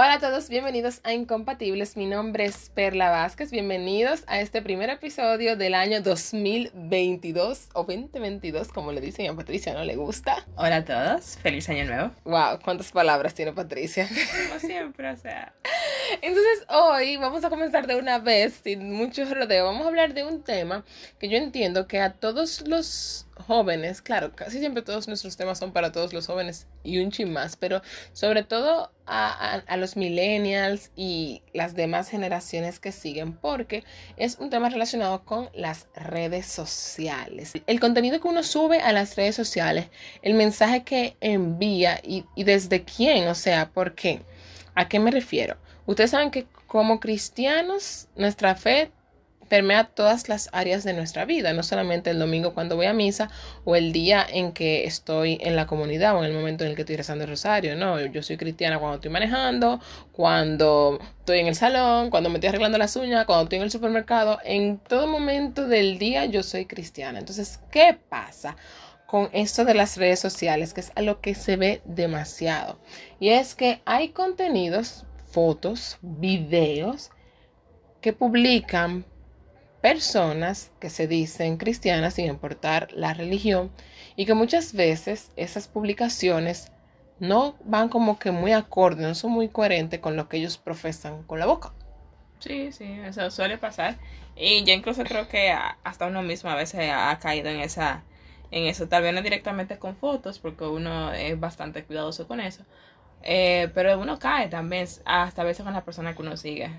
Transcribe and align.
Hola 0.00 0.12
a 0.12 0.18
todos, 0.20 0.48
bienvenidos 0.48 1.00
a 1.02 1.12
Incompatibles. 1.12 1.96
Mi 1.96 2.06
nombre 2.06 2.44
es 2.44 2.70
Perla 2.72 3.10
Vázquez. 3.10 3.50
Bienvenidos 3.50 4.22
a 4.28 4.40
este 4.40 4.62
primer 4.62 4.90
episodio 4.90 5.56
del 5.56 5.74
año 5.74 6.00
2022 6.02 7.70
o 7.74 7.82
2022, 7.82 8.68
como 8.68 8.92
le 8.92 9.00
dicen 9.00 9.28
a 9.28 9.34
Patricia, 9.34 9.74
¿no 9.74 9.82
le 9.82 9.96
gusta? 9.96 10.46
Hola 10.54 10.76
a 10.76 10.84
todos, 10.84 11.36
feliz 11.38 11.68
año 11.68 11.84
nuevo. 11.86 12.12
Wow, 12.22 12.60
cuántas 12.62 12.92
palabras 12.92 13.34
tiene 13.34 13.52
Patricia. 13.52 14.08
Como 14.48 14.60
siempre, 14.60 15.10
o 15.10 15.16
sea. 15.16 15.52
Entonces 16.22 16.64
hoy 16.68 17.16
vamos 17.16 17.44
a 17.44 17.50
comenzar 17.50 17.88
de 17.88 17.96
una 17.96 18.20
vez, 18.20 18.60
sin 18.62 18.92
mucho 18.92 19.24
rodeo. 19.24 19.64
Vamos 19.64 19.84
a 19.84 19.88
hablar 19.88 20.14
de 20.14 20.22
un 20.22 20.44
tema 20.44 20.84
que 21.18 21.28
yo 21.28 21.38
entiendo 21.38 21.88
que 21.88 21.98
a 21.98 22.12
todos 22.12 22.68
los 22.68 23.26
jóvenes, 23.46 24.02
claro, 24.02 24.34
casi 24.34 24.58
siempre 24.58 24.82
todos 24.82 25.08
nuestros 25.08 25.36
temas 25.36 25.58
son 25.58 25.72
para 25.72 25.92
todos 25.92 26.12
los 26.12 26.26
jóvenes 26.26 26.66
y 26.82 26.98
un 26.98 27.10
chin 27.10 27.32
más, 27.32 27.56
pero 27.56 27.82
sobre 28.12 28.42
todo 28.42 28.90
a, 29.06 29.62
los 29.76 29.96
millennials 29.96 30.90
y 30.96 31.42
las 31.52 31.74
demás 31.74 32.08
generaciones 32.08 32.78
que 32.78 32.92
siguen, 32.92 33.32
porque 33.32 33.84
es 34.16 34.38
un 34.38 34.50
tema 34.50 34.68
relacionado 34.68 35.24
con 35.24 35.48
las 35.54 35.86
redes 35.94 36.46
sociales. 36.46 37.52
El 37.66 37.80
contenido 37.80 38.20
que 38.20 38.28
uno 38.28 38.42
sube 38.42 38.80
a 38.80 38.92
las 38.92 39.16
redes 39.16 39.36
sociales, 39.36 39.86
el 40.22 40.34
mensaje 40.34 40.82
que 40.82 41.16
envía 41.20 42.00
y, 42.02 42.24
y 42.34 42.44
desde 42.44 42.84
quién, 42.84 43.28
o 43.28 43.34
sea, 43.34 43.70
¿por 43.70 43.94
qué? 43.94 44.22
¿A 44.74 44.88
qué 44.88 44.98
me 44.98 45.10
refiero? 45.10 45.56
Ustedes 45.86 46.10
saben 46.10 46.30
que 46.30 46.46
como 46.66 47.00
cristianos, 47.00 48.08
nuestra 48.14 48.54
fe 48.54 48.92
permea 49.48 49.84
todas 49.84 50.28
las 50.28 50.48
áreas 50.52 50.84
de 50.84 50.92
nuestra 50.92 51.24
vida, 51.24 51.52
no 51.52 51.62
solamente 51.62 52.10
el 52.10 52.18
domingo 52.18 52.54
cuando 52.54 52.76
voy 52.76 52.86
a 52.86 52.92
misa 52.92 53.30
o 53.64 53.76
el 53.76 53.92
día 53.92 54.26
en 54.28 54.52
que 54.52 54.84
estoy 54.84 55.38
en 55.40 55.56
la 55.56 55.66
comunidad 55.66 56.14
o 56.16 56.18
en 56.18 56.26
el 56.26 56.32
momento 56.32 56.64
en 56.64 56.70
el 56.70 56.76
que 56.76 56.82
estoy 56.82 56.96
rezando 56.96 57.24
el 57.24 57.30
rosario, 57.30 57.76
no, 57.76 58.00
yo 58.00 58.22
soy 58.22 58.36
cristiana 58.36 58.78
cuando 58.78 58.96
estoy 58.96 59.10
manejando, 59.10 59.80
cuando 60.12 60.98
estoy 61.20 61.40
en 61.40 61.46
el 61.48 61.54
salón, 61.54 62.10
cuando 62.10 62.30
me 62.30 62.36
estoy 62.36 62.48
arreglando 62.48 62.78
las 62.78 62.94
uñas, 62.96 63.24
cuando 63.26 63.44
estoy 63.44 63.58
en 63.58 63.64
el 63.64 63.70
supermercado, 63.70 64.38
en 64.44 64.78
todo 64.78 65.06
momento 65.06 65.66
del 65.66 65.98
día 65.98 66.26
yo 66.26 66.42
soy 66.42 66.66
cristiana. 66.66 67.18
Entonces, 67.18 67.60
¿qué 67.70 67.98
pasa? 68.08 68.56
con 69.08 69.30
esto 69.32 69.64
de 69.64 69.72
las 69.72 69.96
redes 69.96 70.20
sociales, 70.20 70.74
que 70.74 70.82
es 70.82 70.92
a 70.94 71.00
lo 71.00 71.22
que 71.22 71.34
se 71.34 71.56
ve 71.56 71.80
demasiado. 71.86 72.78
Y 73.18 73.30
es 73.30 73.54
que 73.54 73.80
hay 73.86 74.10
contenidos, 74.10 75.06
fotos, 75.30 75.96
videos 76.02 77.10
que 78.02 78.12
publican 78.12 79.06
personas 79.80 80.70
que 80.80 80.90
se 80.90 81.06
dicen 81.06 81.56
cristianas 81.56 82.14
sin 82.14 82.26
importar 82.26 82.88
la 82.92 83.14
religión 83.14 83.70
y 84.16 84.26
que 84.26 84.34
muchas 84.34 84.72
veces 84.72 85.30
esas 85.36 85.68
publicaciones 85.68 86.72
no 87.20 87.56
van 87.64 87.88
como 87.88 88.18
que 88.18 88.30
muy 88.30 88.52
acorde, 88.52 89.02
no 89.02 89.14
son 89.14 89.32
muy 89.32 89.48
coherentes 89.48 90.00
con 90.00 90.16
lo 90.16 90.28
que 90.28 90.38
ellos 90.38 90.58
profesan 90.58 91.22
con 91.24 91.38
la 91.38 91.46
boca. 91.46 91.72
Sí, 92.40 92.72
sí, 92.72 92.84
eso 93.04 93.30
suele 93.30 93.58
pasar. 93.58 93.96
Y 94.36 94.64
yo 94.64 94.72
incluso 94.72 95.02
creo 95.04 95.28
que 95.28 95.50
hasta 95.50 96.06
uno 96.06 96.22
mismo 96.22 96.50
a 96.50 96.54
veces 96.54 96.90
ha 96.92 97.18
caído 97.18 97.48
en 97.50 97.60
esa 97.60 98.04
en 98.50 98.64
eso, 98.66 98.88
tal 98.88 99.02
vez 99.02 99.14
no 99.14 99.22
directamente 99.22 99.78
con 99.78 99.96
fotos, 99.96 100.38
porque 100.38 100.64
uno 100.64 101.12
es 101.12 101.38
bastante 101.38 101.84
cuidadoso 101.84 102.26
con 102.26 102.40
eso. 102.40 102.64
Eh, 103.22 103.70
pero 103.74 103.98
uno 103.98 104.18
cae 104.18 104.48
también, 104.48 104.86
hasta 105.04 105.42
a 105.42 105.44
veces 105.44 105.64
con 105.64 105.74
la 105.74 105.84
persona 105.84 106.14
que 106.14 106.22
uno 106.22 106.36
sigue. 106.36 106.70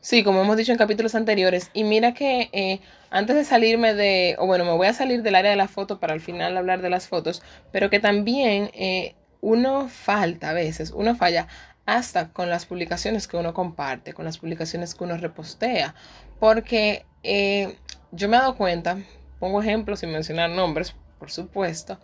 Sí, 0.00 0.24
como 0.24 0.40
hemos 0.40 0.56
dicho 0.56 0.72
en 0.72 0.78
capítulos 0.78 1.14
anteriores. 1.14 1.70
Y 1.74 1.84
mira 1.84 2.14
que 2.14 2.48
eh, 2.52 2.80
antes 3.10 3.36
de 3.36 3.44
salirme 3.44 3.94
de, 3.94 4.34
o 4.38 4.46
bueno, 4.46 4.64
me 4.64 4.72
voy 4.72 4.86
a 4.86 4.94
salir 4.94 5.22
del 5.22 5.34
área 5.34 5.50
de 5.50 5.56
la 5.56 5.68
foto 5.68 6.00
para 6.00 6.14
al 6.14 6.20
final 6.20 6.56
hablar 6.56 6.80
de 6.80 6.90
las 6.90 7.06
fotos, 7.08 7.42
pero 7.70 7.90
que 7.90 8.00
también 8.00 8.70
eh, 8.72 9.14
uno 9.42 9.88
falta 9.88 10.50
a 10.50 10.52
veces, 10.54 10.90
uno 10.90 11.14
falla 11.16 11.48
hasta 11.86 12.32
con 12.32 12.48
las 12.48 12.66
publicaciones 12.66 13.26
que 13.28 13.36
uno 13.36 13.52
comparte, 13.52 14.14
con 14.14 14.24
las 14.24 14.38
publicaciones 14.38 14.94
que 14.94 15.04
uno 15.04 15.16
repostea. 15.18 15.94
Porque 16.38 17.04
eh, 17.22 17.76
yo 18.12 18.28
me 18.28 18.36
he 18.36 18.40
dado 18.40 18.56
cuenta, 18.56 18.98
pongo 19.38 19.60
ejemplos 19.60 20.00
sin 20.00 20.12
mencionar 20.12 20.48
nombres, 20.50 20.94
por 21.18 21.30
supuesto. 21.30 21.98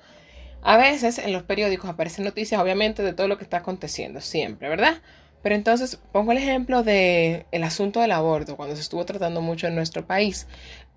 A 0.62 0.76
veces 0.76 1.18
en 1.18 1.32
los 1.32 1.44
periódicos 1.44 1.88
aparecen 1.88 2.24
noticias, 2.24 2.60
obviamente, 2.60 3.02
de 3.02 3.14
todo 3.14 3.28
lo 3.28 3.38
que 3.38 3.44
está 3.44 3.58
aconteciendo, 3.58 4.20
siempre, 4.20 4.68
¿verdad? 4.68 5.00
Pero 5.42 5.54
entonces 5.54 5.98
pongo 6.12 6.32
el 6.32 6.38
ejemplo 6.38 6.82
de 6.82 7.46
el 7.52 7.64
asunto 7.64 8.00
del 8.00 8.12
aborto, 8.12 8.56
cuando 8.56 8.74
se 8.74 8.82
estuvo 8.82 9.04
tratando 9.04 9.40
mucho 9.40 9.66
en 9.66 9.74
nuestro 9.74 10.06
país, 10.06 10.46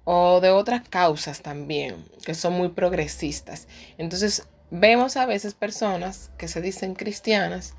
o 0.06 0.42
de 0.42 0.50
otras 0.50 0.88
causas 0.88 1.42
también, 1.42 2.04
que 2.26 2.34
son 2.34 2.54
muy 2.54 2.70
progresistas. 2.70 3.68
Entonces 3.98 4.48
vemos 4.72 5.18
a 5.18 5.26
veces 5.26 5.54
personas 5.54 6.32
que 6.38 6.48
se 6.48 6.62
dicen 6.62 6.96
cristianas, 6.96 7.76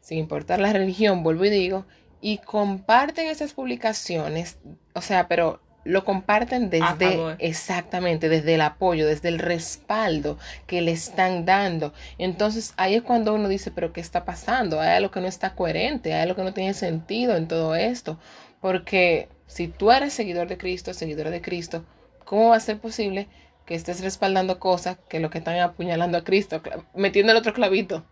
sin 0.00 0.18
importar 0.18 0.60
la 0.60 0.72
religión, 0.72 1.22
vuelvo 1.22 1.44
y 1.44 1.50
digo, 1.50 1.84
y 2.20 2.38
comparten 2.38 3.26
esas 3.26 3.52
publicaciones, 3.52 4.58
o 4.94 5.02
sea, 5.02 5.28
pero 5.28 5.60
lo 5.86 6.04
comparten 6.04 6.68
desde 6.68 7.36
exactamente, 7.38 8.28
desde 8.28 8.54
el 8.54 8.60
apoyo, 8.60 9.06
desde 9.06 9.28
el 9.28 9.38
respaldo 9.38 10.38
que 10.66 10.80
le 10.80 10.92
están 10.92 11.44
dando. 11.44 11.92
Entonces 12.18 12.74
ahí 12.76 12.94
es 12.94 13.02
cuando 13.02 13.34
uno 13.34 13.48
dice, 13.48 13.70
pero 13.70 13.92
¿qué 13.92 14.00
está 14.00 14.24
pasando? 14.24 14.80
Hay 14.80 14.90
algo 14.90 15.10
que 15.10 15.20
no 15.20 15.28
está 15.28 15.54
coherente, 15.54 16.12
hay 16.12 16.22
algo 16.22 16.36
que 16.36 16.42
no 16.42 16.52
tiene 16.52 16.74
sentido 16.74 17.36
en 17.36 17.48
todo 17.48 17.74
esto. 17.74 18.18
Porque 18.60 19.28
si 19.46 19.68
tú 19.68 19.92
eres 19.92 20.12
seguidor 20.12 20.48
de 20.48 20.58
Cristo, 20.58 20.92
seguidora 20.92 21.30
de 21.30 21.40
Cristo, 21.40 21.84
¿cómo 22.24 22.50
va 22.50 22.56
a 22.56 22.60
ser 22.60 22.78
posible 22.78 23.28
que 23.64 23.74
estés 23.74 24.00
respaldando 24.00 24.58
cosas 24.58 24.98
que 25.08 25.20
lo 25.20 25.30
que 25.30 25.38
están 25.38 25.58
apuñalando 25.58 26.18
a 26.18 26.24
Cristo, 26.24 26.60
metiendo 26.94 27.32
el 27.32 27.38
otro 27.38 27.52
clavito? 27.52 28.04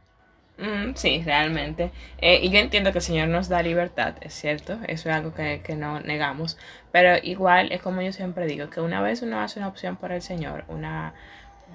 Mm, 0.58 0.94
sí, 0.94 1.22
realmente. 1.24 1.90
Eh, 2.18 2.40
y 2.42 2.50
yo 2.50 2.58
entiendo 2.58 2.92
que 2.92 2.98
el 2.98 3.04
Señor 3.04 3.28
nos 3.28 3.48
da 3.48 3.62
libertad, 3.62 4.14
es 4.20 4.34
cierto, 4.34 4.74
eso 4.86 5.08
es 5.08 5.14
algo 5.14 5.34
que, 5.34 5.60
que, 5.64 5.74
no 5.74 6.00
negamos, 6.00 6.56
pero 6.92 7.16
igual 7.22 7.72
es 7.72 7.82
como 7.82 8.02
yo 8.02 8.12
siempre 8.12 8.46
digo, 8.46 8.70
que 8.70 8.80
una 8.80 9.02
vez 9.02 9.22
uno 9.22 9.40
hace 9.40 9.58
una 9.58 9.68
opción 9.68 9.96
por 9.96 10.12
el 10.12 10.22
Señor, 10.22 10.64
una, 10.68 11.14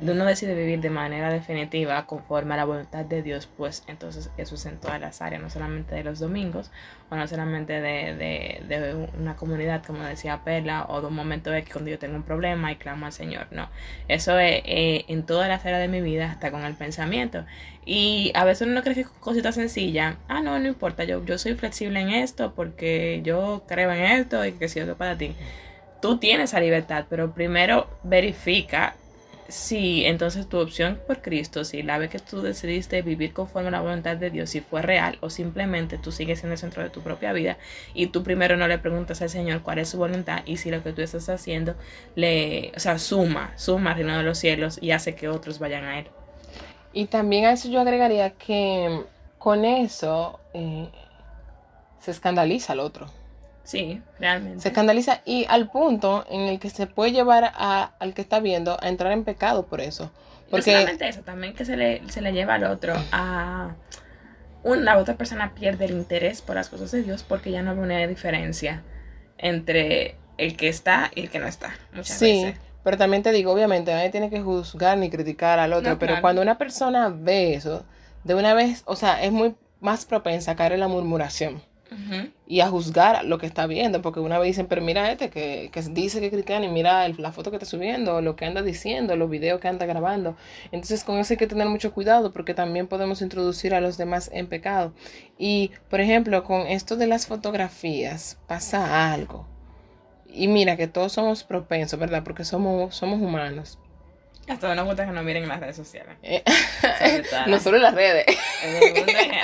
uno 0.01 0.25
decide 0.25 0.55
vivir 0.55 0.79
de 0.79 0.89
manera 0.89 1.29
definitiva 1.29 2.05
conforme 2.05 2.53
a 2.53 2.57
la 2.57 2.65
voluntad 2.65 3.05
de 3.05 3.21
Dios, 3.21 3.49
pues 3.57 3.83
entonces 3.87 4.29
eso 4.37 4.55
es 4.55 4.65
en 4.65 4.77
todas 4.77 4.99
las 5.01 5.21
áreas, 5.21 5.41
no 5.41 5.49
solamente 5.49 5.93
de 5.93 6.03
los 6.03 6.19
domingos, 6.19 6.71
o 7.09 7.15
no 7.15 7.27
solamente 7.27 7.81
de, 7.81 8.15
de, 8.15 8.63
de 8.67 9.09
una 9.19 9.35
comunidad, 9.35 9.83
como 9.83 10.03
decía 10.03 10.41
Perla, 10.43 10.85
o 10.87 11.01
de 11.01 11.07
un 11.07 11.15
momento 11.15 11.51
que 11.51 11.63
cuando 11.63 11.89
yo 11.89 11.99
tengo 11.99 12.15
un 12.15 12.23
problema 12.23 12.71
y 12.71 12.77
clamo 12.77 13.07
al 13.07 13.11
Señor, 13.11 13.47
no. 13.51 13.69
Eso 14.07 14.39
es 14.39 14.61
eh, 14.65 15.05
en 15.07 15.25
todas 15.25 15.49
las 15.49 15.65
áreas 15.65 15.81
de 15.81 15.87
mi 15.89 16.01
vida, 16.01 16.31
hasta 16.31 16.51
con 16.51 16.63
el 16.63 16.75
pensamiento. 16.75 17.45
Y 17.85 18.31
a 18.35 18.45
veces 18.45 18.67
uno 18.67 18.81
cree 18.83 18.95
que 18.95 19.01
es 19.01 19.09
cosita 19.09 19.51
sencilla, 19.51 20.17
ah, 20.27 20.41
no, 20.41 20.59
no 20.59 20.67
importa, 20.67 21.03
yo, 21.03 21.25
yo 21.25 21.37
soy 21.37 21.55
flexible 21.55 21.99
en 21.99 22.09
esto 22.09 22.53
porque 22.55 23.21
yo 23.23 23.63
creo 23.67 23.91
en 23.91 24.03
esto 24.03 24.45
y 24.45 24.53
que 24.53 24.69
si 24.69 24.79
es 24.79 24.87
para 24.95 25.17
ti. 25.17 25.35
Tú 26.01 26.17
tienes 26.17 26.51
esa 26.51 26.61
libertad, 26.61 27.05
pero 27.09 27.33
primero 27.33 27.89
verifica 28.03 28.95
si 29.49 30.05
entonces 30.05 30.47
tu 30.47 30.59
opción 30.59 30.99
por 31.05 31.21
Cristo, 31.21 31.63
si 31.63 31.83
la 31.83 31.97
vez 31.97 32.09
que 32.09 32.19
tú 32.19 32.41
decidiste 32.41 33.01
vivir 33.01 33.33
conforme 33.33 33.69
a 33.69 33.71
la 33.71 33.81
voluntad 33.81 34.15
de 34.15 34.29
Dios, 34.29 34.51
si 34.51 34.61
fue 34.61 34.81
real 34.81 35.17
o 35.21 35.29
simplemente 35.29 35.97
tú 35.97 36.11
sigues 36.11 36.43
en 36.43 36.51
el 36.51 36.57
centro 36.57 36.83
de 36.83 36.89
tu 36.89 37.01
propia 37.01 37.33
vida 37.33 37.57
y 37.93 38.07
tú 38.07 38.23
primero 38.23 38.57
no 38.57 38.67
le 38.67 38.77
preguntas 38.77 39.21
al 39.21 39.29
Señor 39.29 39.61
cuál 39.61 39.79
es 39.79 39.89
su 39.89 39.97
voluntad 39.97 40.41
y 40.45 40.57
si 40.57 40.71
lo 40.71 40.83
que 40.83 40.93
tú 40.93 41.01
estás 41.01 41.27
haciendo 41.29 41.75
le, 42.15 42.71
o 42.75 42.79
sea, 42.79 42.99
suma, 42.99 43.51
suma 43.55 43.91
al 43.91 43.97
reino 43.97 44.17
de 44.17 44.23
los 44.23 44.37
cielos 44.37 44.79
y 44.81 44.91
hace 44.91 45.15
que 45.15 45.27
otros 45.27 45.59
vayan 45.59 45.83
a 45.85 45.99
Él. 45.99 46.07
Y 46.93 47.05
también 47.05 47.45
a 47.45 47.51
eso 47.51 47.69
yo 47.69 47.81
agregaría 47.81 48.31
que 48.31 49.03
con 49.37 49.65
eso 49.65 50.39
eh, 50.53 50.89
se 51.99 52.11
escandaliza 52.11 52.73
al 52.73 52.79
otro. 52.79 53.18
Sí, 53.69 54.01
realmente. 54.19 54.61
Se 54.61 54.69
escandaliza 54.69 55.21
y 55.25 55.45
al 55.47 55.69
punto 55.69 56.25
en 56.27 56.41
el 56.47 56.57
que 56.57 56.71
se 56.71 56.87
puede 56.87 57.11
llevar 57.11 57.51
a, 57.53 57.91
al 57.99 58.15
que 58.15 58.21
está 58.23 58.39
viendo 58.39 58.81
a 58.81 58.89
entrar 58.89 59.11
en 59.11 59.23
pecado 59.23 59.67
por 59.67 59.79
eso. 59.79 60.11
Porque... 60.49 60.71
No 60.71 60.79
solamente 60.79 61.07
eso, 61.07 61.21
también 61.21 61.53
que 61.53 61.65
se 61.65 61.77
le, 61.77 62.01
se 62.09 62.21
le 62.21 62.33
lleva 62.33 62.55
al 62.55 62.63
otro 62.63 62.95
a... 63.11 63.75
Una 64.63 64.97
otra 64.97 65.17
persona 65.17 65.53
pierde 65.53 65.85
el 65.85 65.91
interés 65.91 66.41
por 66.41 66.55
las 66.55 66.69
cosas 66.69 66.89
de 66.89 67.03
Dios 67.03 67.21
porque 67.21 67.51
ya 67.51 67.61
no 67.61 67.69
hay 67.69 67.77
una 67.77 68.07
diferencia 68.07 68.81
entre 69.37 70.15
el 70.39 70.57
que 70.57 70.67
está 70.67 71.11
y 71.13 71.21
el 71.21 71.29
que 71.29 71.37
no 71.37 71.45
está. 71.45 71.71
Muchas 71.93 72.17
sí, 72.17 72.51
pero 72.83 72.97
también 72.97 73.21
te 73.21 73.31
digo, 73.31 73.53
obviamente, 73.53 73.93
nadie 73.93 74.09
tiene 74.09 74.31
que 74.31 74.41
juzgar 74.41 74.97
ni 74.97 75.11
criticar 75.11 75.59
al 75.59 75.73
otro, 75.73 75.99
pero 75.99 76.19
cuando 76.21 76.41
una 76.41 76.57
persona 76.57 77.09
ve 77.09 77.53
eso, 77.53 77.85
de 78.23 78.33
una 78.33 78.55
vez, 78.55 78.81
o 78.85 78.95
sea, 78.95 79.21
es 79.21 79.31
muy 79.31 79.53
más 79.79 80.05
propensa 80.05 80.53
a 80.53 80.55
caer 80.55 80.71
en 80.71 80.79
la 80.79 80.87
murmuración 80.87 81.68
y 82.47 82.59
a 82.61 82.67
juzgar 82.67 83.25
lo 83.25 83.37
que 83.37 83.45
está 83.45 83.67
viendo, 83.67 84.01
porque 84.01 84.19
una 84.19 84.37
vez 84.39 84.49
dicen, 84.49 84.67
pero 84.67 84.81
mira 84.81 85.11
este 85.11 85.29
que, 85.29 85.69
que 85.71 85.81
dice 85.81 86.19
que 86.19 86.27
es 86.27 86.31
cristiano 86.31 86.65
y 86.65 86.69
mira 86.69 87.07
la 87.09 87.31
foto 87.31 87.51
que 87.51 87.57
está 87.57 87.65
subiendo, 87.65 88.21
lo 88.21 88.35
que 88.35 88.45
anda 88.45 88.61
diciendo, 88.61 89.15
los 89.15 89.29
videos 89.29 89.59
que 89.59 89.67
anda 89.67 89.85
grabando. 89.85 90.35
Entonces 90.71 91.03
con 91.03 91.17
eso 91.17 91.33
hay 91.33 91.37
que 91.37 91.47
tener 91.47 91.67
mucho 91.67 91.93
cuidado 91.93 92.31
porque 92.31 92.53
también 92.53 92.87
podemos 92.87 93.21
introducir 93.21 93.73
a 93.73 93.81
los 93.81 93.97
demás 93.97 94.29
en 94.33 94.47
pecado. 94.47 94.93
Y 95.37 95.71
por 95.89 96.01
ejemplo, 96.01 96.43
con 96.43 96.67
esto 96.67 96.95
de 96.95 97.07
las 97.07 97.27
fotografías 97.27 98.37
pasa 98.47 99.11
algo. 99.11 99.47
Y 100.31 100.47
mira 100.47 100.77
que 100.77 100.87
todos 100.87 101.13
somos 101.13 101.43
propensos, 101.43 101.99
¿verdad? 101.99 102.23
Porque 102.23 102.43
somos, 102.43 102.95
somos 102.95 103.19
humanos. 103.21 103.79
Hasta 104.49 104.73
no 104.73 104.83
gusta 104.83 105.05
que 105.05 105.11
nos 105.11 105.23
miren 105.23 105.43
en 105.43 105.49
las 105.49 105.59
redes 105.59 105.75
sociales. 105.75 106.17
Eh, 106.23 106.43
no 107.47 107.59
solo 107.59 107.77
en 107.77 107.83
las 107.83 107.93
redes. 107.93 108.25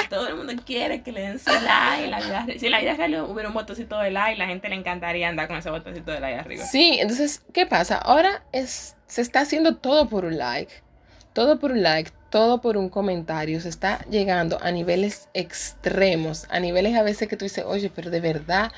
todo 0.10 0.28
el 0.28 0.36
mundo 0.36 0.54
quiere 0.66 1.04
que 1.04 1.12
le 1.12 1.22
den 1.22 1.40
su 1.40 1.52
like. 1.52 2.08
La 2.08 2.46
si 2.58 2.70
la 2.70 2.80
vida 2.80 2.96
real 2.96 3.22
hubiera 3.30 3.48
un 3.48 3.54
botoncito 3.54 4.00
de 4.00 4.10
like, 4.10 4.40
la 4.40 4.48
gente 4.48 4.68
le 4.68 4.76
encantaría 4.76 5.30
andar 5.30 5.48
con 5.48 5.58
ese 5.58 5.70
botoncito 5.70 6.12
de 6.12 6.20
like 6.20 6.40
arriba. 6.40 6.66
Sí, 6.66 6.98
entonces, 7.00 7.44
¿qué 7.54 7.68
pasa? 7.68 7.98
Ahora 7.98 8.44
es, 8.52 8.96
se 9.06 9.22
está 9.22 9.42
haciendo 9.42 9.76
todo 9.76 10.10
por 10.10 10.26
un 10.26 10.38
like. 10.40 10.74
Todo 11.34 11.60
por 11.60 11.72
un 11.72 11.84
like, 11.84 12.12
todo 12.32 12.62
por 12.62 12.76
un 12.76 12.90
comentario. 12.90 13.62
Se 13.62 13.70
está 13.70 14.04
llegando 14.10 14.58
a 14.62 14.72
niveles 14.72 15.30
extremos, 15.34 16.48
a 16.50 16.60
niveles 16.60 16.96
a 16.96 17.04
veces 17.04 17.28
que 17.28 17.38
tú 17.38 17.46
dices, 17.46 17.64
oye, 17.68 17.92
pero 17.94 18.10
de 18.10 18.22
verdad, 18.22 18.72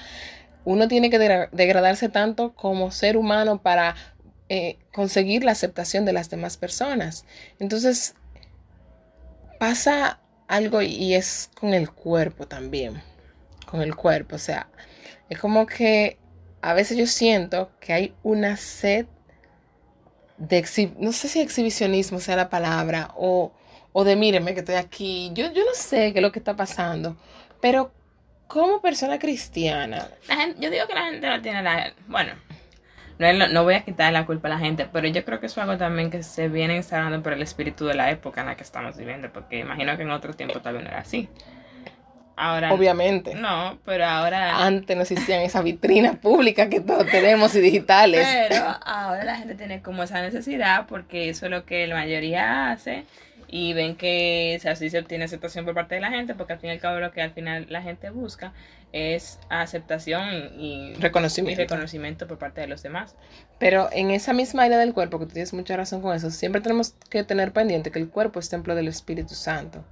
uno 0.66 0.90
tiene 0.90 1.10
que 1.10 1.20
degradarse 1.20 2.10
tanto 2.10 2.54
como 2.54 2.92
ser 2.92 3.16
humano 3.16 3.62
para 3.62 3.96
eh, 4.50 4.78
conseguir 4.94 5.44
la 5.44 5.52
aceptación 5.52 6.06
de 6.06 6.14
las 6.14 6.30
demás 6.30 6.58
personas. 6.58 7.26
Entonces, 7.60 8.16
pasa 9.60 10.20
algo 10.48 10.82
y 10.82 11.14
es 11.14 11.50
con 11.60 11.74
el 11.74 11.92
cuerpo 11.92 12.48
también, 12.48 13.02
con 13.70 13.82
el 13.82 13.96
cuerpo. 13.96 14.36
O 14.36 14.40
sea, 14.40 14.70
es 15.30 15.40
como 15.40 15.66
que 15.66 16.18
a 16.62 16.74
veces 16.74 16.98
yo 16.98 17.08
siento 17.08 17.72
que 17.80 17.94
hay 17.94 18.14
una 18.24 18.58
sed 18.58 19.06
de, 20.38 20.66
no 21.00 21.12
sé 21.12 21.28
si 21.28 21.42
exhibicionismo 21.42 22.20
sea 22.20 22.36
la 22.36 22.50
palabra, 22.50 23.12
o, 23.16 23.52
o 23.92 24.04
de 24.04 24.16
míreme 24.16 24.54
que 24.54 24.62
estoy 24.62 24.76
aquí. 24.76 25.32
Yo, 25.34 25.52
yo 25.52 25.66
no 25.66 25.74
sé 25.74 26.14
qué 26.14 26.20
es 26.20 26.24
lo 26.24 26.32
que 26.32 26.40
está 26.40 26.56
pasando, 26.56 27.18
pero 27.60 27.92
como 28.48 28.82
persona 28.82 29.20
cristiana. 29.20 30.10
yo 30.60 30.70
digo 30.70 30.88
que 30.88 30.94
la 30.94 31.06
gente 31.06 31.28
no 31.28 31.42
tiene 31.42 31.62
la... 31.62 31.94
Bueno, 32.08 32.34
no, 33.20 33.48
no, 33.48 33.64
voy 33.64 33.76
a 33.76 33.82
quitar 33.82 34.14
la 34.14 34.26
culpa 34.26 34.48
a 34.48 34.52
la 34.52 34.60
gente, 34.60 34.88
pero 34.92 35.08
yo 35.08 35.26
creo 35.26 35.40
que 35.40 35.48
es 35.48 35.58
algo 35.58 35.78
también 35.78 36.12
que 36.12 36.24
se 36.24 36.50
viene 36.50 36.76
instalando 36.76 37.22
por 37.24 37.34
el 37.34 37.42
espíritu 37.42 37.86
de 37.86 37.96
la 37.96 38.12
época 38.12 38.42
en 38.42 38.48
la 38.48 38.56
que 38.56 38.64
estamos 38.64 38.96
viviendo, 38.98 39.32
porque 39.32 39.60
imagino 39.60 39.96
que 39.98 40.04
en 40.04 40.12
otro 40.12 40.34
tiempo 40.34 40.60
también 40.62 40.86
no 40.86 40.92
era 40.92 41.00
así. 41.00 41.30
Ahora, 42.40 42.72
Obviamente. 42.72 43.34
No, 43.34 43.80
pero 43.84 44.06
ahora... 44.06 44.64
Antes 44.64 44.96
no 44.96 45.02
existían 45.02 45.42
esas 45.42 45.64
vitrinas 45.64 46.18
públicas 46.18 46.68
que 46.68 46.80
todos 46.80 47.08
tenemos 47.08 47.56
y 47.56 47.62
digitales. 47.62 48.28
Pero 48.48 48.64
ahora 48.86 49.24
la 49.24 49.38
gente 49.38 49.56
tiene 49.56 49.82
como 49.82 50.04
esa 50.04 50.22
necesidad 50.22 50.86
porque 50.86 51.30
eso 51.30 51.48
es 51.48 51.52
lo 51.52 51.66
que 51.66 51.88
la 51.88 51.96
mayoría 51.96 52.70
hace 52.70 53.06
y 53.48 53.74
ven 53.74 53.96
que 53.96 54.60
así 54.66 54.90
se 54.90 55.00
obtiene 55.00 55.26
aceptación 55.26 55.66
por 55.66 55.74
parte 55.74 55.96
de 55.96 56.02
la 56.02 56.10
gente, 56.10 56.36
porque 56.36 56.54
al 56.54 56.60
fin 56.60 56.70
y 56.70 56.74
al 56.74 56.80
cabo 56.80 57.00
lo 57.00 57.12
que 57.12 57.22
al 57.22 57.32
final 57.32 57.66
la 57.70 57.82
gente 57.82 58.10
busca 58.10 58.54
es 58.92 59.40
aceptación 59.50 60.60
y 60.60 60.94
reconocimiento. 60.96 61.62
reconocimiento 61.62 62.28
por 62.28 62.38
parte 62.38 62.62
de 62.62 62.68
los 62.68 62.84
demás. 62.84 63.16
Pero 63.60 63.90
en 63.92 64.12
esa 64.12 64.34
misma 64.34 64.64
área 64.64 64.78
del 64.78 64.94
cuerpo, 64.94 65.20
que 65.20 65.26
tú 65.26 65.34
tienes 65.34 65.54
mucha 65.54 65.78
razón 65.78 66.02
con 66.02 66.16
eso, 66.16 66.30
siempre 66.32 66.62
tenemos 66.62 66.94
que 67.10 67.24
tener 67.24 67.54
pendiente 67.54 67.92
que 67.92 68.00
el 68.00 68.10
cuerpo 68.10 68.40
es 68.40 68.50
templo 68.50 68.76
del 68.76 68.88
Espíritu 68.88 69.34
Santo. 69.36 69.84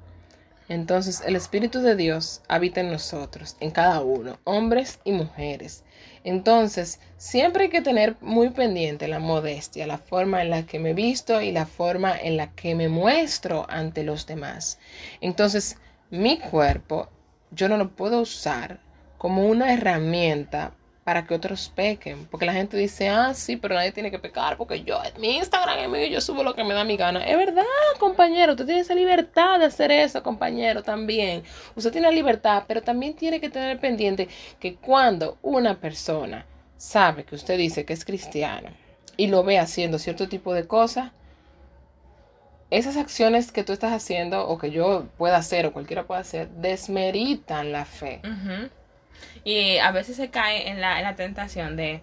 Entonces 0.68 1.22
el 1.26 1.36
Espíritu 1.36 1.82
de 1.82 1.96
Dios 1.96 2.42
habita 2.48 2.82
en 2.82 2.92
nosotros, 2.92 3.56
en 3.60 3.72
cada 3.72 4.02
uno, 4.02 4.40
hombres 4.44 5.00
y 5.04 5.12
mujeres. 5.12 5.84
Entonces, 6.26 7.00
siempre 7.18 7.66
hay 7.66 7.70
que 7.70 7.84
tener 7.84 8.16
muy 8.20 8.50
pendiente 8.50 9.08
la 9.08 9.20
modestia, 9.20 9.86
la 9.86 10.00
forma 10.00 10.42
en 10.42 10.50
la 10.50 10.66
que 10.66 10.80
me 10.80 10.96
visto 10.96 11.40
y 11.40 11.52
la 11.52 11.68
forma 11.68 12.18
en 12.18 12.36
la 12.36 12.52
que 12.54 12.74
me 12.74 12.90
muestro 12.90 13.68
ante 13.70 14.04
los 14.04 14.26
demás. 14.26 14.80
Entonces, 15.22 15.78
mi 16.10 16.40
cuerpo 16.40 17.10
yo 17.52 17.70
no 17.70 17.78
lo 17.78 17.96
puedo 17.96 18.22
usar 18.22 18.80
como 19.20 19.46
una 19.46 19.72
herramienta 19.72 20.74
para 21.06 21.24
que 21.26 21.36
otros 21.36 21.72
pequen. 21.74 22.26
Porque 22.26 22.48
la 22.48 22.54
gente 22.54 22.76
dice, 22.76 23.10
ah, 23.10 23.34
sí, 23.36 23.58
pero 23.58 23.76
nadie 23.76 23.92
tiene 23.92 24.10
que 24.10 24.18
pecar 24.18 24.58
porque 24.58 24.84
yo, 24.84 25.00
mi 25.20 25.38
Instagram 25.38 25.78
es 25.78 25.88
mío, 25.90 26.08
yo 26.08 26.20
subo 26.20 26.44
lo 26.44 26.56
que 26.56 26.64
me 26.64 26.74
da 26.74 26.84
mi 26.84 26.98
gana. 26.98 27.24
Es 27.24 27.38
verdad, 27.38 27.64
compañero, 28.00 28.54
usted 28.54 28.66
tiene 28.66 28.82
esa 28.82 28.96
libertad 28.96 29.60
de 29.60 29.66
hacer 29.66 29.92
eso, 29.92 30.24
compañero, 30.24 30.82
también. 30.82 31.44
Usted 31.76 31.92
tiene 31.92 32.08
la 32.08 32.14
libertad, 32.14 32.64
pero 32.68 32.82
también 32.82 33.14
tiene 33.14 33.40
que 33.40 33.52
tener 33.52 33.80
pendiente 33.80 34.28
que 34.60 34.76
cuando 34.78 35.38
una 35.44 35.80
persona 35.80 36.48
sabe 36.76 37.24
que 37.24 37.36
usted 37.36 37.56
dice 37.56 37.86
que 37.86 37.94
es 37.94 38.04
cristiano 38.04 38.70
y 39.16 39.28
lo 39.28 39.44
ve 39.44 39.60
haciendo 39.60 40.00
cierto 40.00 40.28
tipo 40.28 40.56
de 40.56 40.66
cosas, 40.66 41.12
esas 42.72 42.98
acciones 42.98 43.52
que 43.52 43.64
tú 43.64 43.74
estás 43.74 43.94
haciendo 43.94 44.48
o 44.48 44.58
que 44.58 44.72
yo 44.72 45.06
pueda 45.20 45.38
hacer 45.38 45.68
o 45.68 45.72
cualquiera 45.72 46.08
pueda 46.08 46.22
hacer, 46.22 46.50
desmeritan 46.50 47.72
la 47.72 47.86
fe. 47.86 48.22
Y 49.44 49.78
a 49.78 49.92
veces 49.92 50.16
se 50.16 50.30
cae 50.30 50.70
en 50.70 50.82
la, 50.82 50.98
en 50.98 51.04
la 51.04 51.16
tentación 51.16 51.76
de 51.76 52.02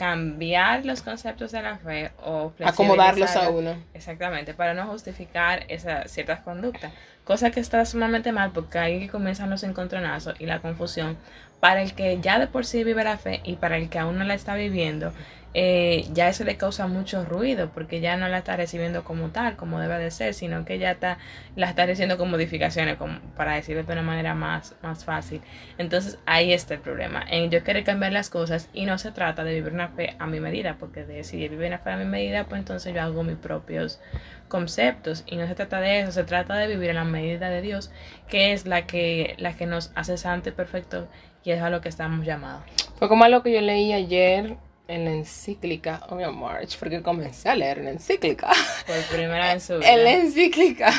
cambiar 0.00 0.86
los 0.86 1.02
conceptos 1.02 1.52
de 1.52 1.60
la 1.60 1.76
fe 1.76 2.10
o 2.24 2.52
acomodarlos 2.64 3.36
a 3.36 3.50
uno. 3.50 3.76
Exactamente, 3.92 4.54
para 4.54 4.72
no 4.72 4.86
justificar 4.86 5.66
esas 5.68 6.10
ciertas 6.10 6.40
conductas. 6.40 6.90
Cosa 7.24 7.50
que 7.50 7.60
está 7.60 7.84
sumamente 7.84 8.32
mal 8.32 8.50
porque 8.52 8.78
ahí 8.78 9.08
comienzan 9.08 9.50
los 9.50 9.62
encontronazos 9.62 10.40
y 10.40 10.46
la 10.46 10.60
confusión 10.60 11.18
para 11.60 11.82
el 11.82 11.92
que 11.92 12.18
ya 12.20 12.38
de 12.38 12.46
por 12.46 12.64
sí 12.64 12.82
vive 12.82 13.04
la 13.04 13.18
fe 13.18 13.40
y 13.44 13.56
para 13.56 13.76
el 13.76 13.90
que 13.90 13.98
aún 13.98 14.18
no 14.18 14.24
la 14.24 14.32
está 14.32 14.54
viviendo 14.54 15.12
eh, 15.52 16.06
ya 16.12 16.28
eso 16.28 16.44
le 16.44 16.56
causa 16.56 16.86
mucho 16.86 17.24
ruido 17.24 17.70
porque 17.74 18.00
ya 18.00 18.16
no 18.16 18.28
la 18.28 18.38
está 18.38 18.56
recibiendo 18.56 19.02
como 19.02 19.30
tal, 19.30 19.56
como 19.56 19.80
debe 19.80 19.98
de 19.98 20.10
ser, 20.12 20.32
sino 20.34 20.64
que 20.64 20.78
ya 20.78 20.92
está, 20.92 21.18
la 21.56 21.68
está 21.68 21.86
recibiendo 21.86 22.18
con 22.18 22.30
modificaciones, 22.30 22.96
como, 22.96 23.18
para 23.36 23.54
decirlo 23.54 23.82
de 23.82 23.92
una 23.92 24.02
manera 24.02 24.34
más, 24.34 24.76
más 24.82 25.04
fácil. 25.04 25.40
Entonces 25.76 26.18
ahí 26.24 26.52
está 26.52 26.74
el 26.74 26.80
problema. 26.80 27.24
En 27.28 27.50
yo 27.50 27.64
querer 27.64 27.82
cambiar 27.82 28.12
las 28.12 28.30
cosas 28.30 28.68
y 28.72 28.86
no 28.86 28.96
se 28.98 29.10
trata 29.10 29.42
de 29.42 29.54
vivir 29.54 29.72
una 29.72 29.88
fe 29.88 30.14
a 30.20 30.26
mi 30.26 30.38
medida, 30.38 30.76
porque 30.78 31.04
de 31.04 31.14
decidir 31.14 31.50
vivir 31.50 31.66
una 31.66 31.78
fe 31.78 31.90
a 31.90 31.96
mi 31.96 32.04
medida, 32.04 32.44
pues 32.44 32.60
entonces 32.60 32.94
yo 32.94 33.02
hago 33.02 33.24
mis 33.24 33.36
propios 33.36 34.00
conceptos 34.48 35.24
y 35.26 35.36
no 35.36 35.46
se 35.46 35.54
trata 35.54 35.80
de 35.80 36.00
eso, 36.00 36.12
se 36.12 36.24
trata 36.24 36.56
de 36.56 36.68
vivir 36.68 36.90
en 36.90 36.96
la 36.96 37.04
medida 37.04 37.50
de 37.50 37.60
Dios, 37.60 37.90
que 38.28 38.52
es 38.52 38.66
la 38.66 38.86
que, 38.86 39.34
la 39.38 39.56
que 39.56 39.66
nos 39.66 39.90
hace 39.94 40.16
santo 40.16 40.48
y 40.48 40.52
perfecto 40.52 41.08
y 41.42 41.50
es 41.50 41.62
a 41.62 41.70
lo 41.70 41.80
que 41.80 41.88
estamos 41.88 42.24
llamados. 42.24 42.62
Fue 42.98 43.08
como 43.08 43.24
algo 43.24 43.42
que 43.42 43.52
yo 43.52 43.60
leí 43.60 43.92
ayer 43.92 44.56
en 44.90 45.04
la 45.04 45.12
encíclica, 45.12 46.02
oh 46.08 46.16
mi 46.16 46.24
March, 46.24 46.76
porque 46.78 47.00
comencé 47.00 47.48
a 47.48 47.54
leer 47.54 47.78
la 47.78 47.90
encíclica. 47.90 48.48
Por 48.86 48.96
primera 49.16 49.46
vez 49.46 49.54
en 49.54 49.60
su 49.60 49.78
vida. 49.78 49.92
En 49.92 50.04
la 50.04 50.10
encíclica. 50.10 50.92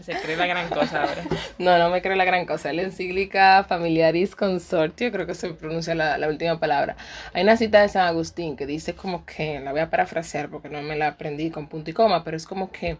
Se 0.00 0.12
cree 0.12 0.36
la 0.36 0.46
gran 0.46 0.68
cosa 0.68 1.02
ahora. 1.02 1.24
No, 1.58 1.76
no 1.76 1.90
me 1.90 2.00
creo 2.00 2.14
la 2.14 2.24
gran 2.24 2.46
cosa. 2.46 2.72
La 2.72 2.82
encíclica 2.82 3.64
Familiaris 3.64 4.36
Consortio, 4.36 5.10
creo 5.10 5.26
que 5.26 5.34
se 5.34 5.50
pronuncia 5.54 5.94
la, 5.96 6.18
la, 6.18 6.28
última 6.28 6.60
palabra. 6.60 6.96
Hay 7.32 7.42
una 7.42 7.56
cita 7.56 7.82
de 7.82 7.88
San 7.88 8.06
Agustín 8.06 8.56
que 8.56 8.64
dice 8.64 8.94
como 8.94 9.26
que, 9.26 9.58
la 9.58 9.72
voy 9.72 9.80
a 9.80 9.90
parafrasear 9.90 10.48
porque 10.48 10.68
no 10.68 10.80
me 10.82 10.94
la 10.94 11.08
aprendí 11.08 11.50
con 11.50 11.66
punto 11.66 11.90
y 11.90 11.94
coma, 11.94 12.22
pero 12.22 12.36
es 12.36 12.46
como 12.46 12.70
que 12.70 12.96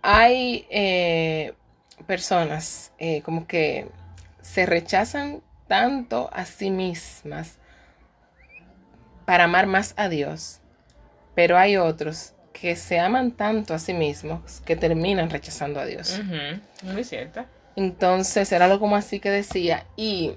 hay 0.00 0.66
eh, 0.70 1.52
personas 2.06 2.92
eh, 2.98 3.20
como 3.22 3.46
que 3.46 3.88
se 4.40 4.64
rechazan 4.64 5.42
tanto 5.66 6.30
a 6.32 6.46
sí 6.46 6.70
mismas 6.70 7.58
para 9.28 9.44
amar 9.44 9.66
más 9.66 9.92
a 9.98 10.08
Dios, 10.08 10.58
pero 11.34 11.58
hay 11.58 11.76
otros 11.76 12.32
que 12.54 12.76
se 12.76 12.98
aman 12.98 13.32
tanto 13.32 13.74
a 13.74 13.78
sí 13.78 13.92
mismos 13.92 14.62
que 14.64 14.74
terminan 14.74 15.28
rechazando 15.28 15.80
a 15.80 15.84
Dios. 15.84 16.18
Muy 16.82 17.04
cierto. 17.04 17.44
Entonces 17.76 18.50
era 18.52 18.64
algo 18.64 18.80
como 18.80 18.96
así 18.96 19.20
que 19.20 19.30
decía, 19.30 19.84
y 19.96 20.32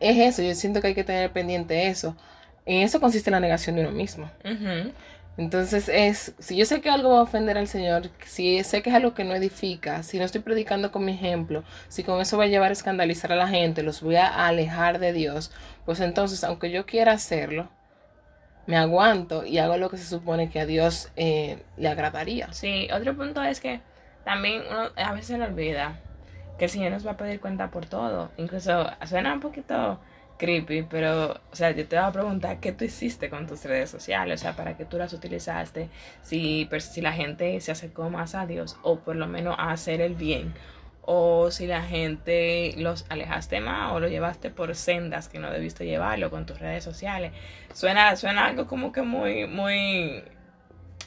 es 0.00 0.16
eso, 0.16 0.40
yo 0.40 0.54
siento 0.54 0.80
que 0.80 0.86
hay 0.86 0.94
que 0.94 1.04
tener 1.04 1.30
pendiente 1.30 1.88
eso. 1.88 2.16
En 2.64 2.80
eso 2.80 3.00
consiste 3.00 3.30
la 3.30 3.38
negación 3.38 3.76
de 3.76 3.82
uno 3.82 3.92
mismo. 3.92 4.30
Entonces 5.36 5.88
es, 5.88 6.34
si 6.38 6.56
yo 6.56 6.64
sé 6.64 6.80
que 6.80 6.90
algo 6.90 7.10
va 7.10 7.18
a 7.18 7.22
ofender 7.22 7.58
al 7.58 7.66
Señor, 7.66 8.08
si 8.24 8.62
sé 8.62 8.82
que 8.82 8.90
es 8.90 8.96
algo 8.96 9.14
que 9.14 9.24
no 9.24 9.34
edifica, 9.34 10.04
si 10.04 10.18
no 10.18 10.24
estoy 10.24 10.42
predicando 10.42 10.92
con 10.92 11.04
mi 11.04 11.12
ejemplo, 11.12 11.64
si 11.88 12.04
con 12.04 12.20
eso 12.20 12.38
va 12.38 12.44
a 12.44 12.48
llevar 12.48 12.70
a 12.70 12.72
escandalizar 12.72 13.32
a 13.32 13.36
la 13.36 13.48
gente, 13.48 13.82
los 13.82 14.00
voy 14.00 14.16
a 14.16 14.46
alejar 14.46 15.00
de 15.00 15.12
Dios, 15.12 15.50
pues 15.84 15.98
entonces, 16.00 16.44
aunque 16.44 16.70
yo 16.70 16.86
quiera 16.86 17.12
hacerlo, 17.12 17.68
me 18.66 18.76
aguanto 18.76 19.44
y 19.44 19.58
hago 19.58 19.76
lo 19.76 19.90
que 19.90 19.98
se 19.98 20.06
supone 20.06 20.48
que 20.48 20.60
a 20.60 20.66
Dios 20.66 21.10
eh, 21.16 21.58
le 21.76 21.88
agradaría. 21.88 22.52
Sí, 22.52 22.88
otro 22.92 23.16
punto 23.16 23.42
es 23.42 23.60
que 23.60 23.80
también 24.24 24.62
uno 24.70 24.90
a 24.96 25.12
veces 25.12 25.26
se 25.26 25.38
le 25.38 25.44
olvida 25.44 25.98
que 26.58 26.66
el 26.66 26.70
Señor 26.70 26.92
nos 26.92 27.06
va 27.06 27.12
a 27.12 27.16
pedir 27.16 27.40
cuenta 27.40 27.70
por 27.70 27.86
todo. 27.86 28.30
Incluso 28.36 28.88
suena 29.04 29.34
un 29.34 29.40
poquito 29.40 29.98
creepy, 30.38 30.82
pero, 30.82 31.40
o 31.52 31.56
sea, 31.56 31.70
yo 31.70 31.86
te 31.86 31.96
voy 31.96 32.04
a 32.04 32.12
preguntar 32.12 32.60
qué 32.60 32.72
tú 32.72 32.84
hiciste 32.84 33.30
con 33.30 33.46
tus 33.46 33.64
redes 33.64 33.90
sociales, 33.90 34.40
o 34.40 34.42
sea, 34.42 34.56
para 34.56 34.76
qué 34.76 34.84
tú 34.84 34.98
las 34.98 35.12
utilizaste, 35.12 35.88
si, 36.22 36.68
si 36.78 37.00
la 37.00 37.12
gente 37.12 37.60
se 37.60 37.72
acercó 37.72 38.10
más 38.10 38.34
a 38.34 38.46
Dios 38.46 38.76
o 38.82 38.98
por 38.98 39.16
lo 39.16 39.26
menos 39.26 39.56
a 39.58 39.72
hacer 39.72 40.00
el 40.00 40.14
bien, 40.14 40.54
o 41.06 41.50
si 41.50 41.66
la 41.66 41.82
gente 41.82 42.74
los 42.78 43.04
alejaste 43.10 43.60
más 43.60 43.92
o 43.92 44.00
lo 44.00 44.08
llevaste 44.08 44.50
por 44.50 44.74
sendas 44.74 45.28
que 45.28 45.38
no 45.38 45.50
debiste 45.50 45.84
llevarlo 45.84 46.30
con 46.30 46.46
tus 46.46 46.58
redes 46.58 46.82
sociales. 46.82 47.32
Suena, 47.74 48.16
suena 48.16 48.46
algo 48.46 48.66
como 48.66 48.90
que 48.90 49.02
muy, 49.02 49.46
muy 49.46 50.24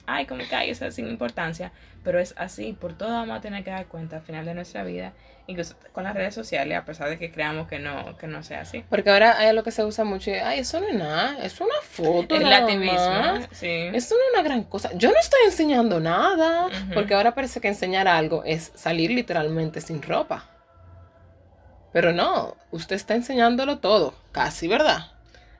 ay, 0.07 0.25
como 0.25 0.41
que 0.47 0.55
hay 0.55 0.71
esa 0.71 0.89
sin 0.89 1.07
importancia, 1.07 1.71
pero 2.03 2.19
es 2.19 2.33
así, 2.37 2.73
por 2.73 2.97
todo 2.97 3.09
vamos 3.09 3.37
a 3.37 3.41
tener 3.41 3.63
que 3.63 3.69
dar 3.69 3.85
cuenta 3.85 4.15
al 4.15 4.21
final 4.23 4.45
de 4.45 4.53
nuestra 4.53 4.83
vida, 4.83 5.13
incluso 5.45 5.75
con 5.91 6.05
las 6.05 6.15
redes 6.15 6.33
sociales, 6.33 6.77
a 6.77 6.85
pesar 6.85 7.09
de 7.09 7.19
que 7.19 7.29
creamos 7.29 7.67
que 7.67 7.77
no, 7.77 8.17
que 8.17 8.25
no 8.25 8.41
sea 8.41 8.61
así. 8.61 8.83
Porque 8.89 9.09
ahora 9.09 9.37
hay 9.37 9.53
lo 9.53 9.63
que 9.63 9.71
se 9.71 9.83
usa 9.83 10.05
mucho, 10.05 10.31
ay, 10.43 10.59
eso 10.59 10.79
no 10.79 10.87
es 10.87 10.95
nada, 10.95 11.37
es 11.43 11.59
una 11.59 11.75
foto. 11.83 12.35
El 12.35 12.43
nada 12.43 13.47
sí. 13.51 13.89
Esto 13.93 14.15
no 14.15 14.21
es 14.21 14.33
una 14.33 14.43
gran 14.43 14.63
cosa. 14.63 14.91
Yo 14.95 15.11
no 15.11 15.19
estoy 15.19 15.41
enseñando 15.45 15.99
nada, 15.99 16.69
porque 16.93 17.13
ahora 17.13 17.35
parece 17.35 17.59
que 17.59 17.67
enseñar 17.67 18.07
algo 18.07 18.43
es 18.45 18.71
salir 18.75 19.11
literalmente 19.11 19.81
sin 19.81 20.01
ropa. 20.01 20.45
Pero 21.91 22.13
no, 22.13 22.55
usted 22.71 22.95
está 22.95 23.15
enseñándolo 23.15 23.79
todo, 23.79 24.13
casi, 24.31 24.67
¿verdad? 24.67 25.16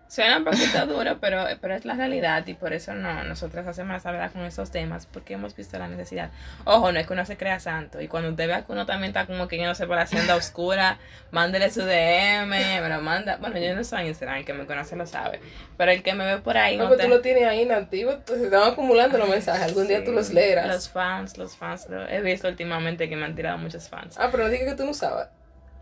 Suena 0.10 0.38
un 0.38 0.46
poquito 0.46 0.86
duro, 0.86 1.18
pero, 1.20 1.46
pero 1.60 1.76
es 1.76 1.84
la 1.84 1.94
realidad 1.96 2.48
y 2.48 2.54
por 2.54 2.72
eso 2.72 2.94
no, 2.94 3.24
nosotras 3.26 3.68
hacemos 3.68 3.92
la 3.92 4.00
salvedad 4.00 4.32
con 4.32 4.44
esos 4.46 4.72
temas, 4.72 5.06
porque 5.06 5.34
hemos 5.34 5.54
visto 5.56 5.78
la 5.78 5.88
necesidad. 5.90 6.32
Ojo, 6.64 6.92
no 6.94 7.00
es 7.00 7.06
que 7.06 7.12
uno 7.14 7.26
se 7.26 7.36
crea 7.36 7.60
santo, 7.60 8.00
y 8.02 8.08
cuando 8.08 8.30
usted 8.30 8.48
vea 8.48 8.64
que 8.64 8.72
uno 8.72 8.86
también 8.86 9.10
está 9.10 9.26
como 9.26 9.48
que 9.50 9.58
yéndose 9.58 9.86
por 9.86 9.98
la 9.98 10.08
senda 10.08 10.36
oscura, 10.36 10.98
mándele 11.32 11.70
su 11.70 11.82
DM, 11.82 12.48
me 12.82 12.88
lo 12.90 13.02
manda. 13.02 13.36
Bueno, 13.38 13.58
yo 13.60 13.76
no 13.76 13.84
soy 13.84 14.08
Instagram, 14.08 14.38
el 14.38 14.46
que 14.46 14.54
me 14.54 14.66
conoce 14.66 14.96
lo 14.96 15.06
sabe, 15.06 15.42
pero 15.76 15.92
el 15.92 16.02
que 16.04 16.14
me 16.14 16.26
ve 16.26 16.38
por 16.42 16.58
ahí, 16.58 16.78
No, 16.78 16.84
no 16.86 16.90
pero 16.92 17.02
te- 17.02 17.04
tú 17.08 17.10
lo 17.10 17.22
tienes 17.22 17.44
ahí 17.46 17.66
nativo, 17.66 18.14
se 18.26 18.46
están 18.46 18.64
acumulando 18.72 19.18
los 19.18 19.28
mensajes, 19.28 19.64
algún 19.64 19.88
día 19.90 20.06
tú 20.06 20.14
los 20.14 20.30
leerás. 20.32 20.68
Los 20.68 20.90
fans, 20.90 21.38
los 21.38 21.58
fans, 21.58 21.88
lo 21.90 22.08
he 22.08 22.22
visto 22.22 22.48
últimamente 22.48 23.10
que 23.10 23.16
me 23.18 23.26
han 23.26 23.36
tirado 23.36 23.58
muchos 23.58 23.90
fans. 23.90 24.16
Ah, 24.18 24.30
pero 24.32 24.44
no 24.46 24.50
digas 24.50 24.70
que 24.70 24.76
tú 24.76 24.86
no 24.86 24.92
usabas. 24.92 25.28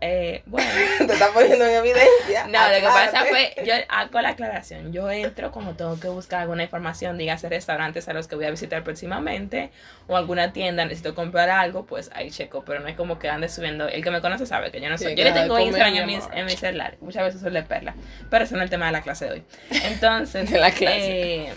Eh, 0.00 0.42
bueno. 0.46 0.68
Te 1.06 1.12
está 1.14 1.28
poniendo 1.32 1.64
en 1.64 1.76
evidencia. 1.76 2.46
No, 2.48 2.68
lo 2.68 2.74
que 2.76 2.82
pasa 2.82 3.20
Aclárate. 3.20 3.30
fue, 3.30 3.64
yo 3.64 3.72
hago 3.88 4.20
la 4.20 4.28
aclaración, 4.30 4.92
yo 4.92 5.10
entro 5.10 5.50
cuando 5.52 5.74
tengo 5.74 5.98
que 5.98 6.08
buscar 6.08 6.42
alguna 6.42 6.64
información, 6.64 7.16
dígase 7.16 7.48
restaurantes 7.48 8.06
a 8.08 8.12
los 8.12 8.28
que 8.28 8.36
voy 8.36 8.44
a 8.44 8.50
visitar 8.50 8.84
próximamente, 8.84 9.70
o 10.06 10.16
alguna 10.16 10.52
tienda, 10.52 10.84
necesito 10.84 11.14
comprar 11.14 11.48
algo, 11.48 11.86
pues 11.86 12.10
ahí 12.14 12.30
checo, 12.30 12.62
pero 12.64 12.80
no 12.80 12.88
es 12.88 12.96
como 12.96 13.18
que 13.18 13.30
ande 13.30 13.48
subiendo, 13.48 13.88
el 13.88 14.04
que 14.04 14.10
me 14.10 14.20
conoce 14.20 14.44
sabe 14.44 14.70
que 14.70 14.80
yo 14.80 14.90
no 14.90 14.98
soy, 14.98 15.12
Sí, 15.12 15.14
yo 15.16 15.24
le 15.24 15.32
tengo 15.32 15.58
Instagram 15.58 15.94
en 15.94 16.06
mi, 16.06 16.18
en 16.32 16.44
mi 16.46 16.56
celular, 16.56 16.96
muchas 17.00 17.24
veces 17.24 17.40
suele 17.40 17.62
perla, 17.62 17.94
pero 18.30 18.44
eso 18.44 18.54
no 18.54 18.60
es 18.60 18.64
el 18.64 18.70
tema 18.70 18.86
de 18.86 18.92
la 18.92 19.00
clase 19.02 19.24
de 19.24 19.30
hoy. 19.32 19.44
Entonces, 19.84 20.50
De 20.50 20.58
la 20.60 20.70
clase. 20.72 21.46
eh, 21.46 21.52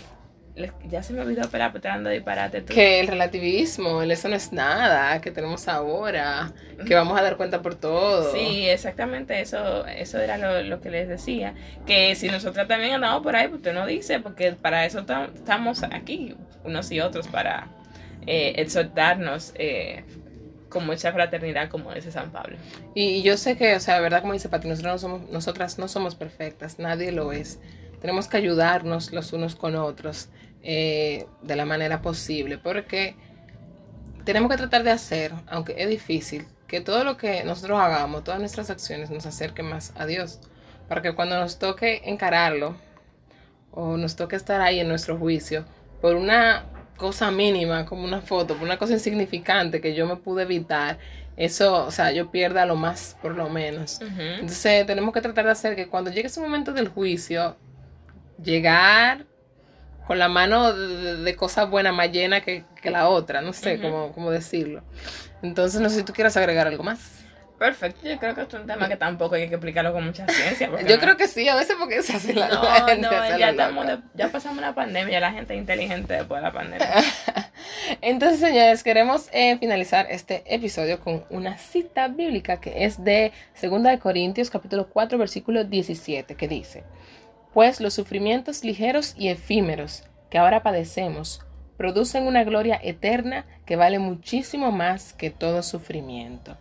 ya 0.88 1.02
se 1.02 1.12
me 1.12 1.20
olvidó, 1.20 1.42
pero 1.50 1.70
tirando 1.80 2.10
disparate 2.10 2.60
tú. 2.60 2.74
Que 2.74 3.00
el 3.00 3.06
relativismo, 3.08 4.02
el 4.02 4.10
eso 4.10 4.28
no 4.28 4.36
es 4.36 4.52
nada, 4.52 5.20
que 5.20 5.30
tenemos 5.30 5.68
ahora, 5.68 6.52
que 6.86 6.94
vamos 6.94 7.18
a 7.18 7.22
dar 7.22 7.36
cuenta 7.36 7.62
por 7.62 7.74
todo. 7.74 8.32
Sí, 8.32 8.68
exactamente, 8.68 9.40
eso, 9.40 9.86
eso 9.86 10.18
era 10.18 10.36
lo, 10.38 10.62
lo 10.62 10.80
que 10.80 10.90
les 10.90 11.08
decía, 11.08 11.54
que 11.86 12.14
si 12.14 12.28
nosotros 12.28 12.66
también 12.68 12.94
andamos 12.94 13.22
por 13.22 13.36
ahí, 13.36 13.48
pues 13.48 13.58
usted 13.58 13.74
no 13.74 13.86
dice, 13.86 14.20
porque 14.20 14.52
para 14.52 14.84
eso 14.84 15.06
tam- 15.06 15.34
estamos 15.34 15.82
aquí, 15.82 16.36
unos 16.64 16.90
y 16.90 17.00
otros, 17.00 17.28
para 17.28 17.68
eh, 18.26 18.54
exhortarnos 18.56 19.52
eh, 19.56 20.04
con 20.68 20.86
mucha 20.86 21.12
fraternidad, 21.12 21.68
como 21.68 21.92
dice 21.94 22.12
San 22.12 22.30
Pablo. 22.30 22.56
Y, 22.94 23.04
y 23.04 23.22
yo 23.22 23.36
sé 23.36 23.56
que, 23.56 23.74
o 23.74 23.80
sea, 23.80 24.00
verdad, 24.00 24.20
como 24.20 24.34
dice 24.34 24.48
Pati, 24.48 24.68
nosotros 24.68 24.92
no 24.94 24.98
somos, 24.98 25.30
nosotras 25.30 25.78
no 25.78 25.88
somos 25.88 26.14
perfectas, 26.14 26.78
nadie 26.78 27.12
lo 27.12 27.32
es. 27.32 27.58
Tenemos 28.00 28.28
que 28.28 28.36
ayudarnos 28.36 29.12
los 29.12 29.32
unos 29.32 29.56
con 29.56 29.76
otros 29.76 30.28
eh, 30.62 31.26
de 31.42 31.56
la 31.56 31.64
manera 31.64 32.02
posible, 32.02 32.58
porque 32.58 33.16
tenemos 34.24 34.50
que 34.50 34.56
tratar 34.56 34.82
de 34.82 34.90
hacer, 34.90 35.32
aunque 35.48 35.74
es 35.78 35.88
difícil, 35.88 36.46
que 36.66 36.80
todo 36.80 37.04
lo 37.04 37.16
que 37.16 37.44
nosotros 37.44 37.80
hagamos, 37.80 38.24
todas 38.24 38.40
nuestras 38.40 38.70
acciones 38.70 39.10
nos 39.10 39.26
acerquen 39.26 39.66
más 39.66 39.92
a 39.96 40.06
Dios, 40.06 40.40
para 40.88 41.02
que 41.02 41.14
cuando 41.14 41.38
nos 41.38 41.58
toque 41.58 42.02
encararlo 42.04 42.76
o 43.70 43.96
nos 43.96 44.16
toque 44.16 44.36
estar 44.36 44.60
ahí 44.60 44.80
en 44.80 44.88
nuestro 44.88 45.16
juicio 45.16 45.64
por 46.00 46.16
una 46.16 46.64
cosa 46.96 47.30
mínima, 47.30 47.86
como 47.86 48.04
una 48.04 48.20
foto, 48.20 48.54
por 48.54 48.64
una 48.64 48.78
cosa 48.78 48.92
insignificante 48.92 49.80
que 49.80 49.94
yo 49.94 50.06
me 50.06 50.16
pude 50.16 50.42
evitar, 50.42 50.98
eso, 51.36 51.86
o 51.86 51.90
sea, 51.90 52.12
yo 52.12 52.30
pierda 52.30 52.66
lo 52.66 52.76
más 52.76 53.16
por 53.22 53.34
lo 53.34 53.48
menos. 53.48 54.00
Entonces 54.00 54.86
tenemos 54.86 55.14
que 55.14 55.22
tratar 55.22 55.46
de 55.46 55.52
hacer 55.52 55.74
que 55.74 55.88
cuando 55.88 56.10
llegue 56.10 56.26
ese 56.26 56.40
momento 56.40 56.72
del 56.72 56.88
juicio, 56.88 57.56
llegar 58.42 59.26
con 60.06 60.18
la 60.18 60.28
mano 60.28 60.72
de, 60.72 61.16
de- 61.16 61.36
cosas 61.36 61.70
buenas 61.70 61.94
más 61.94 62.10
llena 62.10 62.40
que, 62.40 62.64
que 62.82 62.90
la 62.90 63.08
otra, 63.08 63.42
no 63.42 63.52
sé 63.52 63.74
Ujú. 63.74 63.82
cómo, 63.82 64.12
cómo 64.12 64.30
decirlo. 64.30 64.82
Entonces 65.42 65.80
no 65.80 65.88
sé 65.88 65.96
si 65.96 66.02
tú 66.02 66.12
quieres 66.12 66.36
agregar 66.36 66.66
algo 66.66 66.82
más. 66.82 67.18
Perfecto, 67.58 68.08
yo 68.08 68.18
creo 68.18 68.34
que 68.34 68.40
es 68.40 68.54
un 68.54 68.66
tema 68.66 68.88
que 68.88 68.96
tampoco 68.96 69.34
hay 69.34 69.46
que 69.46 69.54
explicarlo 69.56 69.92
con 69.92 70.02
mucha 70.04 70.26
ciencia. 70.26 70.68
Yo 70.86 70.96
no- 70.96 71.00
creo 71.02 71.16
que 71.18 71.28
sí, 71.28 71.46
a 71.46 71.54
veces 71.54 71.76
porque 71.78 72.02
se 72.02 72.16
hace 72.16 72.32
la, 72.32 72.48
No, 72.48 72.62
la 72.64 72.74
gente 72.86 73.02
no, 73.02 73.10
se 73.10 73.38
ya, 73.38 73.52
la 73.52 73.68
de- 73.70 73.98
ya 74.14 74.28
pasamos 74.32 74.62
la 74.62 74.74
pandemia, 74.74 75.12
ya 75.12 75.20
la 75.20 75.32
gente 75.32 75.52
es 75.54 75.60
inteligente 75.60 76.14
después 76.14 76.40
de 76.40 76.46
la 76.48 76.52
pandemia. 76.54 76.88
Entonces, 78.00 78.40
señores, 78.40 78.82
queremos 78.82 79.28
eh, 79.32 79.58
finalizar 79.58 80.06
este 80.10 80.42
episodio 80.46 81.00
con 81.00 81.24
una 81.28 81.58
cita 81.58 82.08
bíblica 82.08 82.60
que 82.60 82.84
es 82.84 83.04
de 83.04 83.32
2 83.60 83.82
de 83.82 83.98
Corintios 83.98 84.48
capítulo 84.50 84.88
4 84.88 85.18
versículo 85.18 85.64
17 85.64 86.34
que 86.36 86.48
dice, 86.48 86.84
pues 87.52 87.80
los 87.80 87.94
sufrimientos 87.94 88.64
ligeros 88.64 89.14
y 89.16 89.28
efímeros 89.28 90.04
que 90.30 90.38
ahora 90.38 90.62
padecemos 90.62 91.40
producen 91.76 92.26
una 92.26 92.44
gloria 92.44 92.78
eterna 92.82 93.46
que 93.64 93.76
vale 93.76 93.98
muchísimo 93.98 94.70
más 94.70 95.12
que 95.12 95.30
todo 95.30 95.62
sufrimiento. 95.62 96.56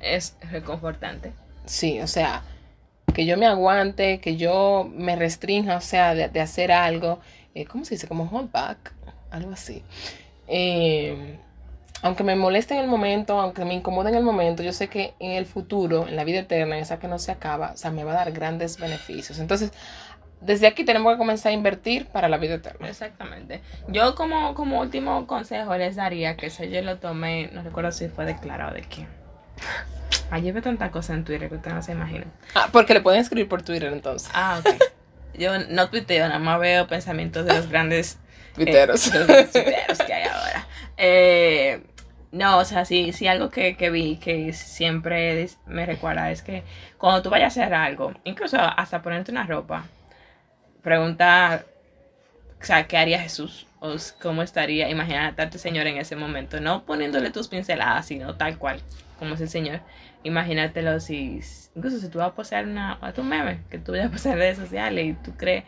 Es 0.00 0.36
reconfortante. 0.50 1.32
Sí, 1.66 2.00
o 2.00 2.06
sea, 2.06 2.42
que 3.12 3.26
yo 3.26 3.36
me 3.36 3.46
aguante, 3.46 4.20
que 4.20 4.36
yo 4.36 4.88
me 4.92 5.16
restrinja, 5.16 5.76
o 5.76 5.80
sea, 5.80 6.14
de, 6.14 6.28
de 6.28 6.40
hacer 6.40 6.72
algo, 6.72 7.20
eh, 7.54 7.64
¿cómo 7.64 7.84
se 7.84 7.96
dice? 7.96 8.06
Como 8.06 8.24
hold 8.24 8.50
back, 8.52 8.94
algo 9.30 9.50
así. 9.52 9.82
Eh, 10.46 11.38
aunque 12.02 12.24
me 12.24 12.34
moleste 12.36 12.74
en 12.74 12.80
el 12.80 12.86
momento, 12.86 13.38
aunque 13.40 13.64
me 13.64 13.74
incomode 13.74 14.08
en 14.10 14.16
el 14.16 14.22
momento, 14.22 14.62
yo 14.62 14.72
sé 14.72 14.88
que 14.88 15.14
en 15.18 15.32
el 15.32 15.46
futuro, 15.46 16.06
en 16.08 16.16
la 16.16 16.24
vida 16.24 16.40
eterna, 16.40 16.78
esa 16.78 16.98
que 16.98 17.08
no 17.08 17.18
se 17.18 17.32
acaba, 17.32 17.72
o 17.72 17.76
sea, 17.76 17.90
me 17.90 18.04
va 18.04 18.12
a 18.12 18.16
dar 18.16 18.32
grandes 18.32 18.78
beneficios. 18.78 19.38
Entonces, 19.38 19.72
desde 20.40 20.66
aquí 20.66 20.84
tenemos 20.84 21.12
que 21.12 21.18
comenzar 21.18 21.50
a 21.50 21.52
invertir 21.52 22.06
para 22.06 22.28
la 22.28 22.38
vida 22.38 22.54
eterna. 22.54 22.88
Exactamente. 22.88 23.60
Yo 23.88 24.14
como, 24.14 24.54
como 24.54 24.80
último 24.80 25.26
consejo 25.26 25.76
les 25.76 25.96
daría 25.96 26.36
que 26.36 26.46
eso 26.46 26.64
yo 26.64 26.80
lo 26.82 26.96
tomé, 26.96 27.50
no 27.52 27.62
recuerdo 27.62 27.92
si 27.92 28.08
fue 28.08 28.24
declarado 28.24 28.74
de 28.74 28.82
quién. 28.82 29.06
Ayer 30.30 30.54
ve 30.54 30.62
tanta 30.62 30.90
cosa 30.90 31.12
en 31.12 31.24
Twitter 31.24 31.48
que 31.48 31.56
ustedes 31.56 31.74
no 31.74 31.82
se 31.82 31.92
imaginan. 31.92 32.32
Ah, 32.54 32.68
porque 32.72 32.94
le 32.94 33.00
pueden 33.00 33.20
escribir 33.20 33.48
por 33.48 33.62
Twitter 33.62 33.92
entonces. 33.92 34.30
Ah, 34.32 34.60
ok. 34.60 34.74
Yo 35.34 35.58
no 35.68 35.90
tuiteo, 35.90 36.26
nada 36.26 36.38
más 36.38 36.58
veo 36.58 36.86
pensamientos 36.86 37.44
de 37.44 37.54
los 37.54 37.68
grandes 37.68 38.18
Twitteros. 38.54 39.06
eh, 39.08 39.18
de 39.18 39.26
los 39.42 39.50
tuiteros 39.50 39.98
que 39.98 40.12
hay 40.12 40.24
ahora. 40.28 40.66
Eh, 41.02 41.82
no, 42.30 42.58
o 42.58 42.64
sea, 42.66 42.84
sí, 42.84 43.12
sí 43.12 43.26
algo 43.26 43.48
que, 43.48 43.74
que 43.76 43.88
vi 43.90 44.16
que 44.18 44.52
siempre 44.52 45.48
me 45.66 45.86
recuerda 45.86 46.30
es 46.30 46.42
que 46.42 46.62
cuando 46.98 47.22
tú 47.22 47.30
vayas 47.30 47.56
a 47.56 47.62
hacer 47.62 47.74
algo, 47.74 48.12
incluso 48.24 48.58
hasta 48.60 49.00
ponerte 49.00 49.32
una 49.32 49.46
ropa, 49.46 49.86
pregunta, 50.82 51.64
o 52.60 52.64
sea, 52.64 52.86
¿qué 52.86 52.98
haría 52.98 53.18
Jesús? 53.18 53.66
O 53.80 53.96
cómo 54.20 54.42
estaría, 54.42 54.90
imagínate 54.90 55.40
al 55.40 55.52
Señor 55.52 55.86
en 55.86 55.96
ese 55.96 56.16
momento, 56.16 56.60
no 56.60 56.84
poniéndole 56.84 57.30
tus 57.30 57.48
pinceladas, 57.48 58.06
sino 58.06 58.34
tal 58.36 58.58
cual, 58.58 58.80
como 59.18 59.34
es 59.36 59.40
el 59.40 59.48
Señor. 59.48 59.80
Imagínatelo 60.22 61.00
si, 61.00 61.40
incluso 61.74 61.98
si 61.98 62.10
tú 62.10 62.18
vas 62.18 62.28
a 62.28 62.34
postear 62.34 62.66
una, 62.66 62.98
a 63.00 63.12
tu 63.14 63.22
meme, 63.22 63.60
que 63.70 63.78
tú 63.78 63.92
vayas 63.92 64.08
a 64.08 64.10
postear 64.10 64.34
en 64.34 64.40
redes 64.40 64.58
sociales 64.58 65.06
y 65.06 65.12
tú 65.14 65.34
crees 65.34 65.64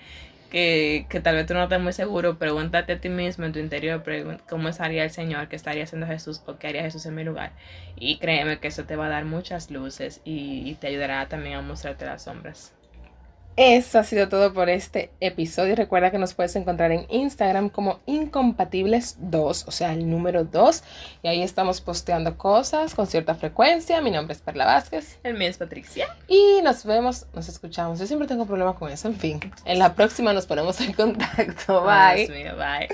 que, 0.53 1.07
que 1.09 1.21
tal 1.21 1.37
vez 1.37 1.47
tú 1.47 1.55
no 1.55 1.63
estás 1.65 1.81
muy 1.81 1.95
seguro, 1.95 2.39
pregúntate 2.39 2.93
a 2.93 3.01
ti 3.01 3.09
mismo 3.09 3.47
en 3.47 3.53
tu 3.55 3.59
interior 3.59 4.05
cómo 4.49 4.69
estaría 4.69 5.03
el 5.05 5.11
Señor, 5.11 5.49
qué 5.49 5.57
estaría 5.57 5.85
haciendo 5.85 6.07
Jesús 6.07 6.43
o 6.47 6.59
qué 6.59 6.69
haría 6.69 6.83
Jesús 6.83 7.07
en 7.07 7.15
mi 7.15 7.25
lugar. 7.25 7.53
Y 7.97 8.19
créeme 8.19 8.61
que 8.61 8.69
eso 8.69 8.85
te 8.85 8.97
va 8.97 9.07
a 9.07 9.09
dar 9.09 9.25
muchas 9.25 9.71
luces 9.71 10.21
y, 10.25 10.69
y 10.69 10.75
te 10.75 10.89
ayudará 10.89 11.27
también 11.29 11.57
a 11.57 11.63
mostrarte 11.63 12.05
las 12.05 12.25
sombras. 12.25 12.75
Eso 13.57 13.99
ha 13.99 14.05
sido 14.05 14.29
todo 14.29 14.55
por 14.55 14.71
este 14.71 15.11
episodio. 15.21 15.77
Recuerda 15.77 16.11
que 16.11 16.19
nos 16.19 16.33
puedes 16.33 16.57
encontrar 16.57 16.91
en 16.91 17.07
Instagram 17.11 17.69
como 17.69 18.01
Incompatibles2, 18.07 19.65
o 19.67 19.71
sea, 19.71 19.93
el 19.93 20.09
número 20.09 20.45
2. 20.45 20.83
Y 21.23 21.29
ahí 21.29 21.43
estamos 21.43 21.81
posteando 21.81 22.39
cosas 22.39 22.95
con 22.95 23.07
cierta 23.07 23.35
frecuencia. 23.35 24.01
Mi 24.01 24.11
nombre 24.11 24.35
es 24.35 24.41
Perla 24.41 24.65
Vázquez. 24.65 25.19
El 25.23 25.35
mío 25.35 25.49
es 25.49 25.59
Patricia. 25.59 26.07
Y 26.29 26.61
nos 26.63 26.85
vemos, 26.85 27.27
nos 27.35 27.49
escuchamos. 27.49 27.99
Yo 27.99 28.07
siempre 28.07 28.27
tengo 28.27 28.47
problemas 28.47 28.77
con 28.77 28.91
eso. 28.91 29.09
En 29.09 29.17
fin, 29.17 29.41
en 29.65 29.79
la 29.79 29.95
próxima 29.95 30.33
nos 30.33 30.47
ponemos 30.47 30.81
en 30.81 30.93
contacto. 30.95 31.85
Ay, 31.89 32.27
Bye. 32.27 32.27
Dios 32.27 32.45
mío, 32.45 32.57
bye. 32.57 32.89